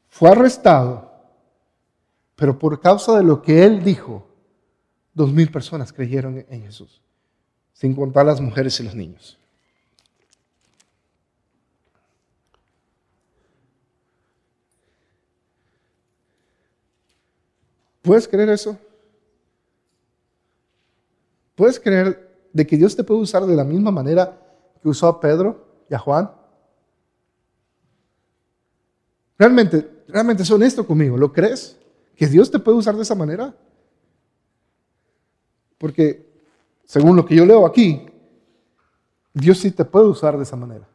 [0.06, 1.10] Fue arrestado,
[2.36, 4.24] pero por causa de lo que él dijo,
[5.12, 7.02] dos mil personas creyeron en Jesús,
[7.72, 9.36] sin contar las mujeres y los niños.
[18.00, 18.78] ¿Puedes creer eso?
[21.56, 24.44] ¿Puedes creer de que Dios te puede usar de la misma manera
[24.86, 26.30] que usó a Pedro y a Juan?
[29.36, 31.16] Realmente, realmente es honesto conmigo.
[31.16, 31.76] ¿Lo crees?
[32.14, 33.52] ¿Que Dios te puede usar de esa manera?
[35.76, 36.24] Porque,
[36.84, 38.06] según lo que yo leo aquí,
[39.34, 40.86] Dios sí te puede usar de esa manera.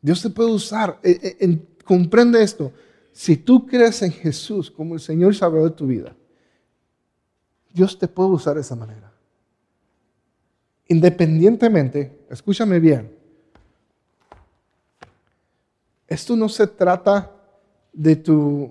[0.00, 0.98] Dios te puede usar.
[1.02, 2.72] Eh, eh, comprende esto.
[3.12, 6.16] Si tú crees en Jesús como el Señor Salvador de tu vida,
[7.70, 9.07] Dios te puede usar de esa manera.
[10.88, 13.14] Independientemente, escúchame bien,
[16.06, 17.30] esto no se trata
[17.92, 18.70] de tu,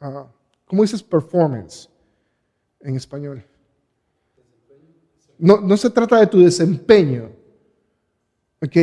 [0.00, 0.26] ah,
[0.66, 1.90] ¿cómo dices performance
[2.80, 3.44] en español?
[5.38, 7.30] No, no se trata de tu desempeño,
[8.62, 8.76] ¿ok?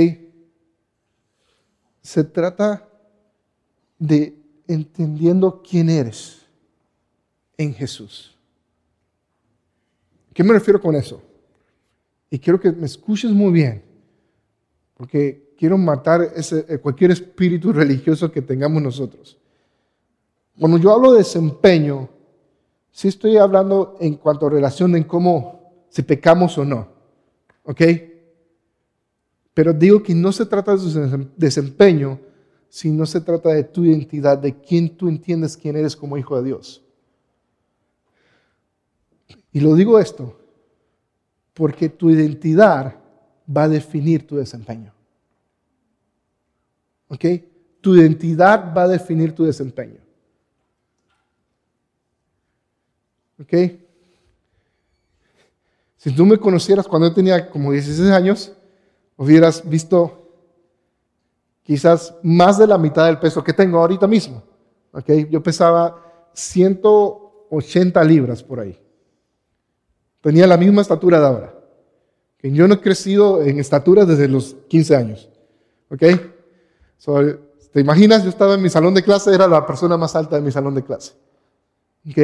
[2.02, 2.88] Se trata
[3.98, 4.36] de
[4.68, 6.46] entendiendo quién eres
[7.58, 8.38] en Jesús.
[10.34, 11.29] ¿Qué me refiero con eso?
[12.30, 13.84] Y quiero que me escuches muy bien,
[14.96, 19.38] porque quiero matar ese, eh, cualquier espíritu religioso que tengamos nosotros.
[20.60, 22.10] Cuando yo hablo de desempeño,
[22.92, 26.88] sí estoy hablando en cuanto a relación en cómo, si pecamos o no.
[27.64, 27.82] ¿Ok?
[29.54, 32.20] Pero digo que no se trata de desempeño,
[32.70, 36.38] si no se trata de tu identidad, de quién tú entiendes quién eres como hijo
[36.38, 36.84] de Dios.
[39.52, 40.39] Y lo digo esto
[41.60, 42.96] porque tu identidad
[43.46, 44.94] va a definir tu desempeño.
[47.10, 47.26] ¿Ok?
[47.82, 50.00] Tu identidad va a definir tu desempeño.
[53.42, 53.54] ¿Ok?
[55.98, 58.54] Si tú me conocieras cuando yo tenía como 16 años,
[59.18, 60.32] hubieras visto
[61.64, 64.42] quizás más de la mitad del peso que tengo ahorita mismo.
[64.94, 65.28] ¿okay?
[65.30, 68.80] Yo pesaba 180 libras por ahí.
[70.22, 71.54] Tenía la misma estatura de ahora.
[72.42, 75.30] Yo no he crecido en estatura desde los 15 años.
[75.90, 76.04] ¿Ok?
[77.72, 78.24] ¿Te imaginas?
[78.24, 80.76] Yo estaba en mi salón de clase, era la persona más alta de mi salón
[80.76, 81.14] de clase.
[82.10, 82.18] ¿Ok?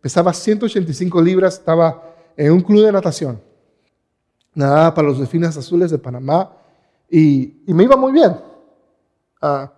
[0.00, 3.40] Pesaba 185 libras, estaba en un club de natación.
[4.54, 6.52] Nadaba para los delfines azules de Panamá
[7.10, 8.36] y, me iba muy bien
[9.40, 9.72] a,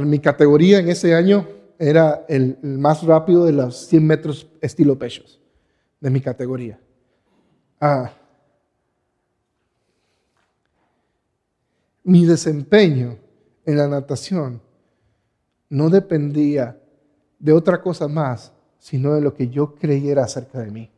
[0.00, 5.40] mi categoría en ese año era el, más rápido de los 100 metros estilo pechos,
[6.00, 6.80] de mi categoría.
[12.04, 13.18] mi desempeño
[13.64, 14.62] en la natación
[15.68, 16.80] no dependía
[17.38, 20.90] de otra cosa más, sino de lo que yo creyera acerca de mí.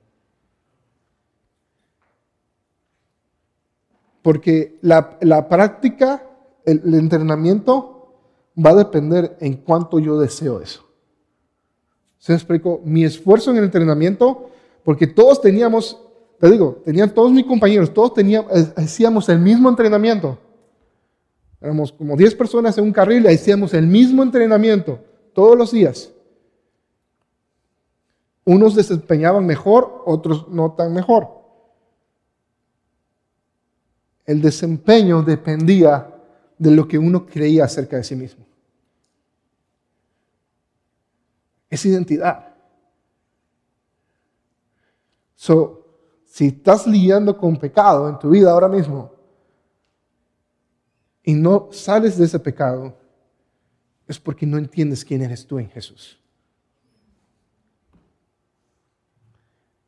[4.20, 6.22] Porque la, práctica,
[6.66, 8.14] el, entrenamiento,
[8.54, 10.86] va a depender en cuánto yo deseo eso.
[12.18, 12.82] ¿Se explico?
[12.84, 14.50] Mi esfuerzo en el entrenamiento,
[14.88, 16.00] porque todos teníamos,
[16.40, 20.38] te digo, tenían todos mis compañeros, todos teníamos, eh, hacíamos el mismo entrenamiento.
[21.60, 24.98] Éramos como 10 personas en un carril y hacíamos el mismo entrenamiento
[25.34, 26.10] todos los días.
[28.46, 31.28] Unos desempeñaban mejor, otros no tan mejor.
[34.24, 36.14] El desempeño dependía
[36.56, 38.46] de lo que uno creía acerca de sí mismo.
[41.68, 42.47] Es identidad.
[45.40, 45.86] So,
[46.24, 49.12] si estás lidiando con pecado en tu vida ahora mismo
[51.22, 52.92] y no sales de ese pecado,
[54.08, 56.18] es porque no entiendes quién eres tú en Jesús.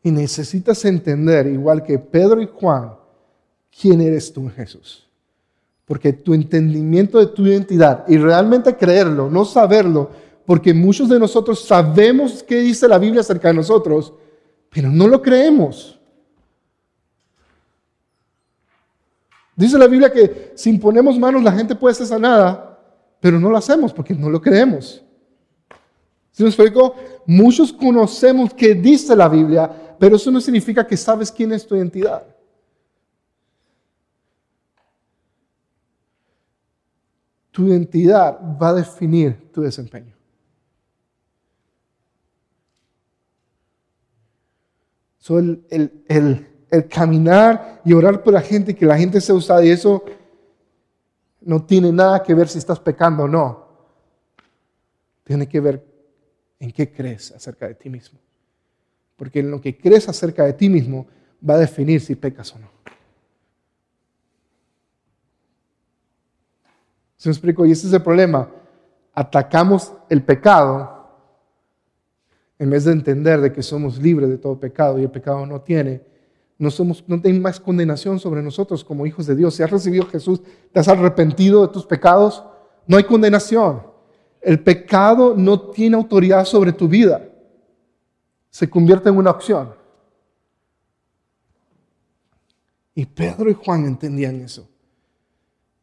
[0.04, 2.94] Y necesitas entender, igual que Pedro y Juan,
[3.76, 5.04] quién eres tú en Jesús.
[5.84, 10.12] Porque tu entendimiento de tu identidad y realmente creerlo, no saberlo,
[10.46, 14.14] porque muchos de nosotros sabemos qué dice la Biblia acerca de nosotros,
[14.70, 15.98] pero no lo creemos.
[19.56, 22.78] Dice la Biblia que si imponemos manos la gente puede ser sanada,
[23.20, 25.04] pero no lo hacemos porque no lo creemos.
[26.32, 26.94] ¿Sí me explico?
[27.26, 31.76] Muchos conocemos qué dice la Biblia, pero eso no significa que sabes quién es tu
[31.76, 32.24] identidad.
[37.50, 40.19] Tu identidad va a definir tu desempeño.
[45.20, 45.62] So, el,
[46.08, 46.46] el,
[46.88, 50.02] caminar y orar por la gente, que la gente sea usada, y eso
[51.42, 53.66] no tiene nada que ver si estás pecando o no.
[55.24, 55.84] Tiene que ver
[56.58, 58.18] en qué crees acerca de ti mismo.
[59.16, 61.06] Porque en lo que crees acerca de ti mismo
[61.48, 62.70] va a definir si pecas o no.
[67.16, 67.66] ¿Se me explico?
[67.66, 68.48] Y ese es el problema.
[69.12, 70.99] Atacamos el pecado
[72.60, 75.60] en vez de entender de que somos libres de todo pecado y el pecado no
[75.62, 76.02] tiene,
[76.58, 79.56] no, somos, no tiene más condenación sobre nosotros como hijos de Dios.
[79.56, 80.40] Si has recibido Jesús,
[80.72, 82.44] te has arrepentido de tus pecados,
[82.86, 83.82] no hay condenación.
[84.40, 87.26] El pecado no tiene autoridad sobre tu vida
[88.50, 89.72] se convierte en una opción.
[92.94, 94.68] Y Pedro y Juan entendían eso.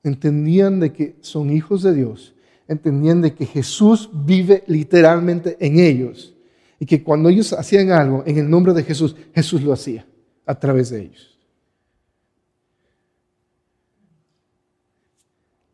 [0.04, 2.36] Entendían de que son hijos de Dios.
[2.68, 6.36] Entendían de que Jesús vive literalmente en ellos.
[6.80, 10.06] Y que cuando ellos hacían algo en el nombre de Jesús, Jesús lo hacía
[10.46, 11.38] a través de ellos.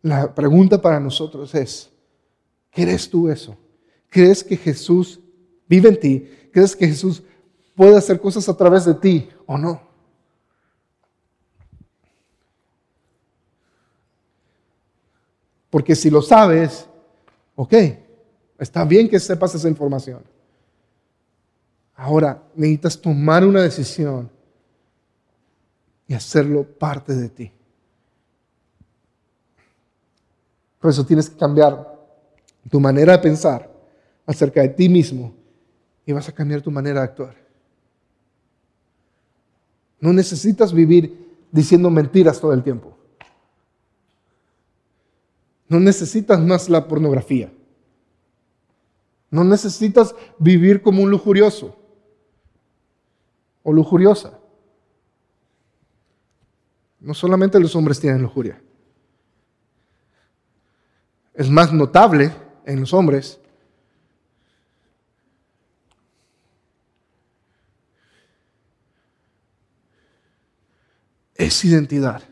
[0.01, 1.89] La pregunta para nosotros es,
[2.69, 3.55] ¿crees tú eso?
[4.09, 5.19] ¿Crees que Jesús
[5.67, 6.29] vive en ti?
[6.51, 7.23] ¿Crees que Jesús
[7.75, 9.81] puede hacer cosas a través de ti o no?
[15.69, 16.85] Porque si lo sabes,
[17.55, 17.73] ok,
[18.59, 20.32] está bien que sepas esa información.
[21.95, 24.29] Ahora necesitas tomar una decisión
[26.07, 27.51] y hacerlo parte de ti.
[30.79, 31.93] Por eso tienes que cambiar
[32.69, 33.71] tu manera de pensar
[34.25, 35.33] acerca de ti mismo
[36.05, 37.35] y vas a cambiar tu manera de actuar.
[39.99, 42.97] No necesitas vivir diciendo mentiras todo el tiempo.
[45.69, 47.53] No necesitas más la pornografía.
[49.31, 51.82] No necesitas vivir como un lujurioso
[53.63, 54.39] o lujuriosa.
[56.99, 58.61] No solamente los hombres tienen lujuria.
[61.33, 62.31] Es más notable
[62.65, 63.39] en los hombres
[71.35, 72.23] es identidad.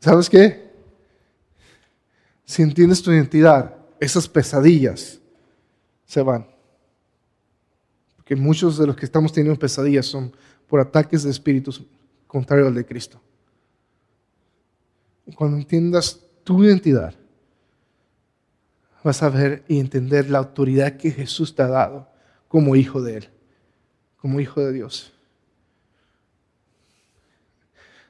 [0.00, 0.70] ¿Sabes qué?
[2.44, 5.18] Si entiendes tu identidad, esas pesadillas
[6.04, 6.53] se van.
[8.24, 10.34] Porque muchos de los que estamos teniendo pesadillas son
[10.66, 11.82] por ataques de espíritus
[12.26, 13.20] contrarios al de Cristo.
[15.26, 17.14] Y cuando entiendas tu identidad,
[19.02, 22.08] vas a ver y entender la autoridad que Jesús te ha dado
[22.48, 23.28] como hijo de Él,
[24.16, 25.12] como hijo de Dios.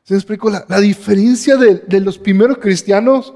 [0.04, 0.48] ¿Se explico?
[0.48, 3.34] La, la diferencia de, de los primeros cristianos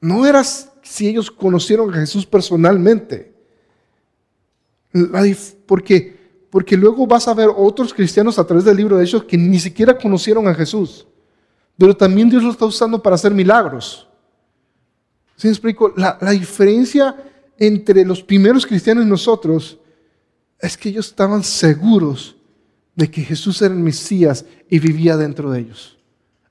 [0.00, 0.42] no era
[0.92, 3.32] si ellos conocieron a Jesús personalmente.
[5.64, 6.18] Porque,
[6.50, 9.58] porque luego vas a ver otros cristianos a través del libro de Hechos que ni
[9.58, 11.06] siquiera conocieron a Jesús.
[11.78, 14.06] pero también Dios lo está usando para hacer milagros.
[15.36, 15.94] ¿Sí me explico?
[15.96, 17.16] La, la diferencia
[17.56, 19.78] entre los primeros cristianos y nosotros
[20.58, 22.36] es que ellos estaban seguros
[22.94, 25.98] de que Jesús era el Mesías y vivía dentro de ellos,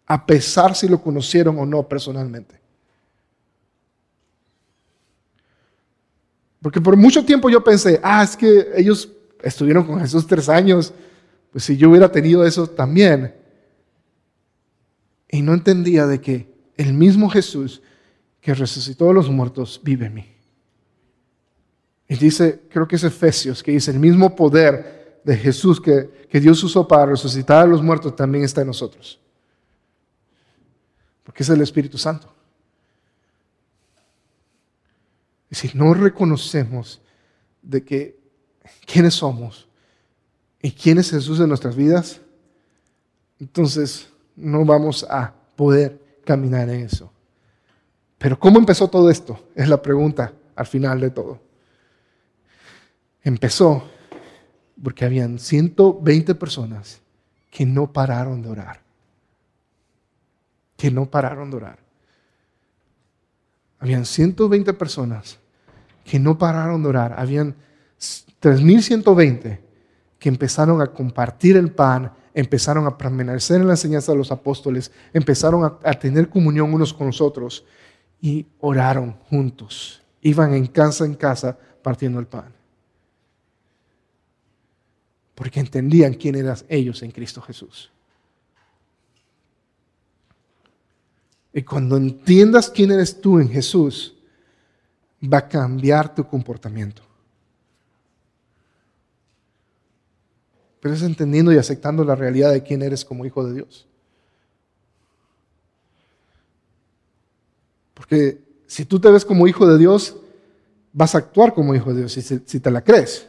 [0.08, 2.61] a pesar si lo conocieron o no personalmente.
[6.62, 9.09] Porque por mucho tiempo yo pensé, ah, es que ellos
[9.41, 10.93] estuvieron con Jesús tres años,
[11.51, 13.36] pues si yo hubiera tenido eso también.
[15.30, 17.82] Y no entendía de que el mismo Jesús
[18.39, 20.36] que resucitó a los muertos vive en mí.
[22.07, 26.39] Y dice, creo que es Efesios, que dice, el mismo poder de Jesús que, que
[26.39, 29.20] Dios usó para resucitar a los muertos también está en nosotros.
[31.24, 32.41] Porque es el Espíritu Santo.
[35.52, 37.02] Y si no reconocemos
[37.62, 38.18] de que
[38.86, 39.68] quiénes somos
[40.62, 42.22] y quién es Jesús en nuestras vidas,
[43.38, 47.12] entonces no vamos a poder caminar en eso.
[48.18, 49.47] Pero ¿cómo empezó todo esto?
[49.54, 51.41] Es la pregunta al final de todo.
[53.24, 53.84] Empezó
[54.82, 57.02] porque habían 120 personas
[57.49, 58.80] que no pararon de orar.
[60.78, 61.80] Que no pararon de orar.
[63.82, 65.40] Habían 120 personas
[66.06, 67.16] que no pararon de orar.
[67.18, 67.56] Habían
[68.40, 69.60] 3120
[70.20, 74.92] que empezaron a compartir el pan, empezaron a permanecer en la enseñanza de los apóstoles,
[75.14, 77.66] empezaron a, a tener comunión unos con los otros
[78.22, 80.04] y oraron juntos.
[80.22, 82.54] Iban en casa en casa partiendo el pan.
[85.34, 87.91] Porque entendían quién eran ellos en Cristo Jesús.
[91.54, 94.16] Y cuando entiendas quién eres tú en Jesús,
[95.22, 97.02] va a cambiar tu comportamiento.
[100.80, 103.88] Pero es entendiendo y aceptando la realidad de quién eres como hijo de Dios.
[107.93, 110.18] Porque si tú te ves como hijo de Dios,
[110.91, 113.28] vas a actuar como hijo de Dios si, te la crees.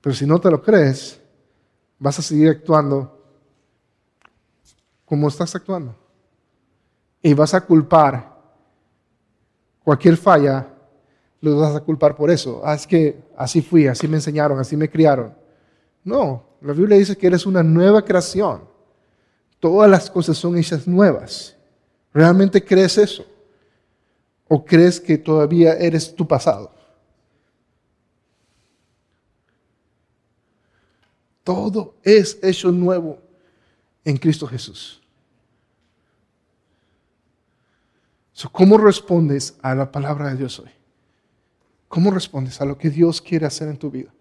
[0.00, 1.20] Pero si no te lo crees,
[1.98, 3.17] vas a seguir actuando
[5.08, 5.96] como estás actuando.
[7.22, 8.36] Y vas a culpar
[9.82, 10.68] cualquier falla,
[11.40, 12.60] lo vas a culpar por eso.
[12.64, 15.34] Ah, es que así fui, así me enseñaron, así me criaron.
[16.04, 18.62] No, la Biblia dice que eres una nueva creación.
[19.58, 21.56] Todas las cosas son hechas nuevas.
[22.12, 23.24] ¿Realmente crees eso?
[24.46, 26.70] ¿O crees que todavía eres tu pasado?
[31.42, 33.18] Todo es hecho nuevo
[34.04, 34.97] en Cristo Jesús.
[38.46, 40.70] ¿Cómo respondes a la palabra de Dios hoy?
[41.88, 44.12] ¿Cómo respondes a lo que Dios quiere hacer en tu vida?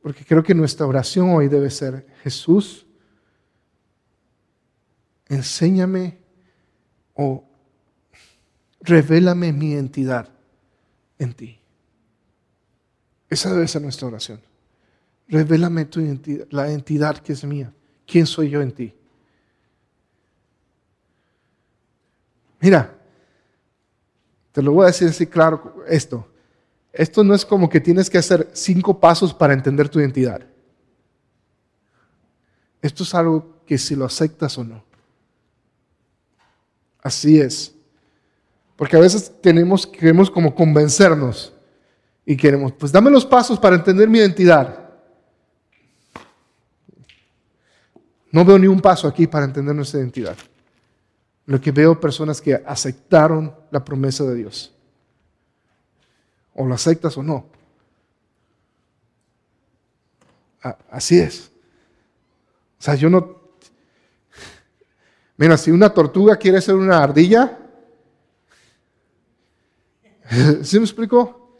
[0.00, 2.86] Porque creo que nuestra oración hoy debe ser, Jesús,
[5.28, 6.18] enséñame
[7.14, 7.44] o
[8.80, 10.28] revélame mi identidad
[11.18, 11.60] en ti.
[13.28, 14.51] Esa debe ser nuestra oración.
[15.28, 17.72] Revélame tu identidad, la identidad que es mía.
[18.06, 18.94] ¿Quién soy yo en ti?
[22.60, 22.94] Mira,
[24.52, 26.28] te lo voy a decir así claro esto.
[26.92, 30.42] Esto no es como que tienes que hacer cinco pasos para entender tu identidad.
[32.82, 34.84] Esto es algo que si lo aceptas o no.
[37.02, 37.74] Así es.
[38.76, 41.52] Porque a veces tenemos, queremos como convencernos
[42.26, 44.81] y queremos, pues dame los pasos para entender mi identidad.
[48.32, 50.36] No veo ni un paso aquí para entender nuestra identidad.
[51.46, 54.72] Lo que veo personas que aceptaron la promesa de Dios
[56.54, 57.46] o lo aceptas o no.
[60.90, 61.50] Así es.
[62.78, 63.42] O sea, yo no...
[65.36, 67.58] Mira, si una tortuga quiere ser una ardilla,
[70.62, 71.58] ¿sí me explico?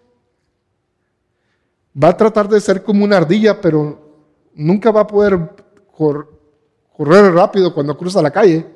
[2.00, 5.38] Va a tratar de ser como una ardilla, pero nunca va a poder
[6.96, 8.66] correr rápido cuando cruza la calle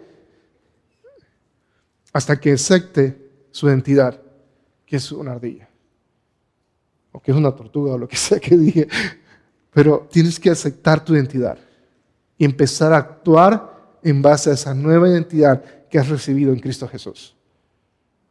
[2.13, 4.21] hasta que acepte su identidad,
[4.85, 5.69] que es una ardilla
[7.13, 8.89] o que es una tortuga o lo que sea que dije,
[9.71, 11.59] pero tienes que aceptar tu identidad
[12.39, 16.87] y empezar a actuar en base a esa nueva identidad que has recibido en Cristo
[16.87, 17.35] Jesús.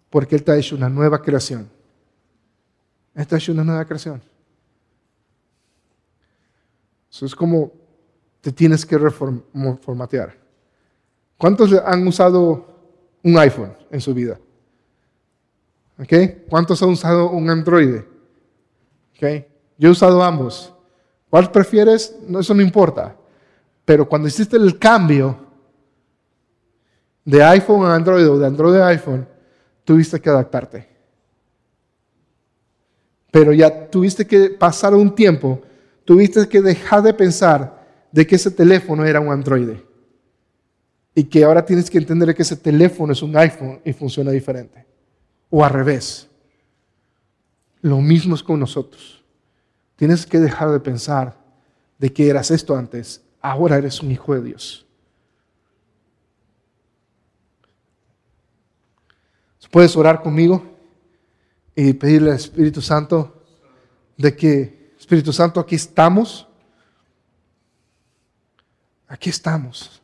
[0.10, 1.70] Porque Él te ha hecho una nueva creación.
[3.14, 4.22] Él te ha hecho una nueva creación.
[7.12, 7.72] Eso es como
[8.46, 10.38] te tienes que reformatear.
[11.36, 12.64] ¿Cuántos han usado
[13.24, 14.40] un iPhone en su vida?
[16.00, 16.46] ¿Okay?
[16.48, 18.02] ¿Cuántos han usado un Android?
[19.16, 19.48] ¿Okay?
[19.80, 20.72] Yo he usado ambos.
[21.28, 22.16] ¿Cuál prefieres?
[22.28, 23.16] No, eso no importa.
[23.84, 25.36] Pero cuando hiciste el cambio
[27.24, 29.28] de iPhone a Android o de Android a iPhone,
[29.84, 30.88] tuviste que adaptarte.
[33.32, 35.64] Pero ya tuviste que pasar un tiempo,
[36.04, 37.75] tuviste que dejar de pensar
[38.16, 39.72] de que ese teléfono era un Android.
[41.14, 44.86] Y que ahora tienes que entender que ese teléfono es un iPhone y funciona diferente.
[45.50, 46.30] O al revés.
[47.82, 49.22] Lo mismo es con nosotros.
[49.98, 51.38] Tienes que dejar de pensar
[52.00, 53.22] de que eras esto antes.
[53.42, 54.86] Ahora eres un hijo de Dios.
[59.72, 60.64] Puedes orar conmigo
[61.76, 63.44] y pedirle al Espíritu Santo
[64.16, 66.48] de que, Espíritu Santo, aquí estamos.
[69.08, 70.02] Aquí estamos.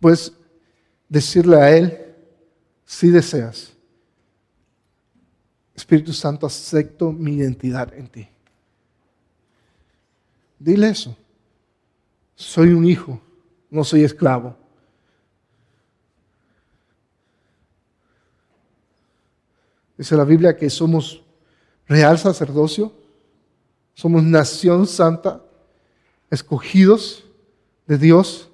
[0.00, 0.32] Puedes
[1.08, 2.14] decirle a Él,
[2.84, 3.72] si deseas,
[5.74, 8.28] Espíritu Santo, acepto mi identidad en ti.
[10.58, 11.16] Dile eso.
[12.34, 13.20] Soy un hijo,
[13.70, 14.56] no soy esclavo.
[19.96, 21.22] Dice la Biblia que somos
[21.86, 22.92] real sacerdocio,
[23.96, 25.42] somos nación santa,
[26.30, 27.24] escogidos
[27.86, 28.48] de Dios.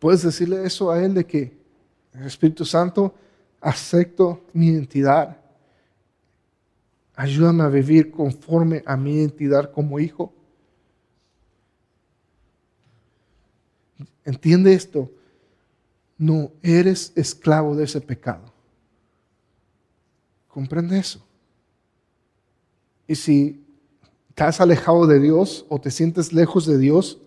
[0.00, 1.58] Puedes decirle eso a Él de que
[2.24, 3.14] Espíritu Santo,
[3.60, 5.36] acepto mi identidad.
[7.14, 10.32] Ayúdame a vivir conforme a mi identidad como hijo.
[14.24, 15.10] Entiende esto.
[16.16, 18.47] No eres esclavo de ese pecado.
[20.58, 21.24] Comprende eso.
[23.06, 23.64] Y si
[24.30, 27.20] estás alejado de Dios o te sientes lejos de Dios,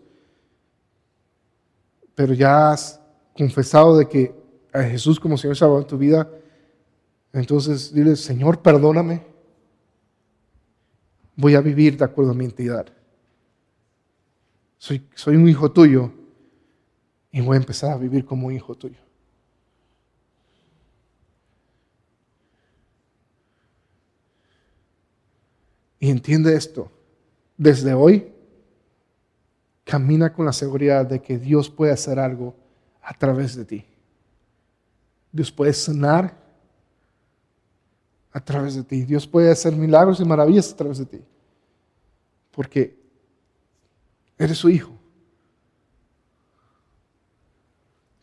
[2.14, 3.00] pero ya has
[3.34, 4.36] confesado de que
[4.74, 6.30] a Jesús como Señor Salvador en tu vida,
[7.32, 9.26] entonces dile, Señor, perdóname.
[11.38, 12.88] Voy a vivir de acuerdo a mi identidad.
[14.78, 16.12] Soy, soy un hijo tuyo
[17.32, 19.01] y voy a empezar a vivir como un hijo tuyo.
[26.02, 26.92] Y entiende esto.
[27.56, 28.34] Desde hoy,
[29.84, 32.56] camina con la seguridad de que Dios puede hacer algo
[33.04, 33.86] a través de ti.
[35.32, 36.36] Dios puede sanar
[38.32, 39.04] a través de ti.
[39.04, 41.22] Dios puede hacer milagros y maravillas a través de ti.
[42.50, 43.00] Porque
[44.40, 44.98] eres su hijo.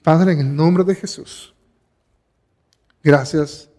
[0.02, 1.54] Padre, en el nombre de Jesús,
[3.04, 3.70] gracias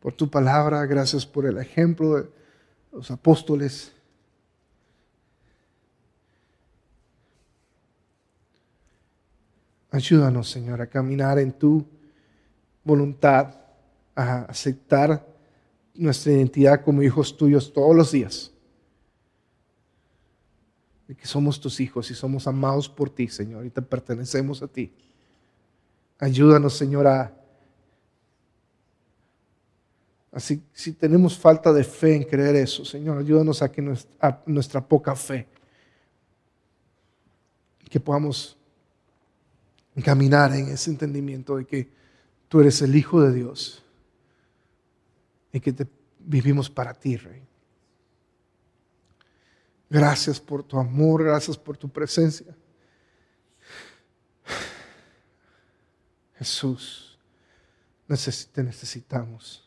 [0.00, 2.35] por tu palabra, gracias por el ejemplo de
[2.96, 3.92] los apóstoles.
[9.90, 11.86] Ayúdanos, Señor, a caminar en tu
[12.82, 13.54] voluntad
[14.14, 15.26] a aceptar
[15.94, 18.50] nuestra identidad como hijos tuyos todos los días.
[21.06, 24.68] De que somos tus hijos y somos amados por ti, Señor, y te pertenecemos a
[24.68, 24.92] ti.
[26.18, 27.34] Ayúdanos, Señor, a...
[30.36, 35.16] Así, si tenemos falta de fe en creer eso, Señor, ayúdanos a que nuestra, poca
[35.16, 35.48] fe,
[37.88, 38.56] que podamos
[40.04, 41.96] caminar en ese entendimiento de que
[42.48, 43.82] Tú eres el Hijo de Dios
[45.52, 45.86] y que te
[46.20, 47.42] vivimos para ti, Rey.
[49.88, 52.54] Gracias por tu amor, gracias por tu presencia.
[56.38, 57.18] Jesús,
[58.52, 59.65] te necesitamos.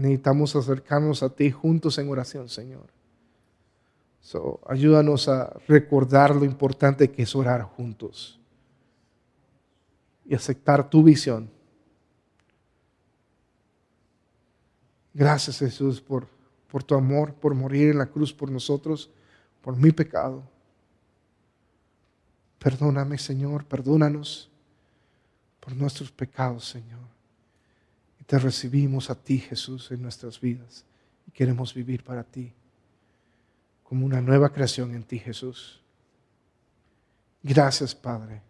[0.00, 2.86] Necesitamos acercarnos a ti juntos en oración, Señor.
[4.22, 8.40] So, ayúdanos a recordar lo importante que es orar juntos
[10.24, 11.50] y aceptar tu visión.
[15.12, 16.26] Gracias Jesús por,
[16.70, 19.10] por tu amor, por morir en la cruz por nosotros,
[19.60, 20.42] por mi pecado.
[22.58, 24.50] Perdóname Señor, perdónanos
[25.60, 27.19] por nuestros pecados Señor.
[28.30, 30.84] Te recibimos a ti Jesús en nuestras vidas
[31.26, 32.52] y queremos vivir para ti
[33.82, 35.80] como una nueva creación en ti Jesús.
[37.42, 38.40] Gracias Padre.